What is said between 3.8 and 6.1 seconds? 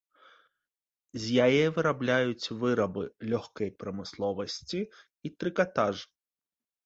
прамысловасці і трыкатаж.